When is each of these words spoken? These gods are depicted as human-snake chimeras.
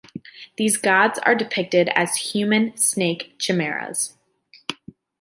These 0.57 0.77
gods 0.77 1.19
are 1.21 1.35
depicted 1.35 1.89
as 1.89 2.15
human-snake 2.31 3.35
chimeras. 3.37 4.17